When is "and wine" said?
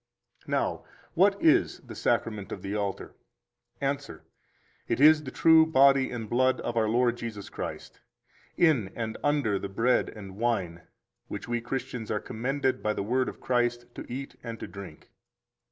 10.09-10.81